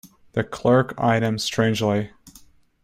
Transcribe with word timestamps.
The 0.31 0.43
clerk 0.43 0.95
eyed 0.97 1.21
him 1.21 1.37
strangely. 1.37 2.09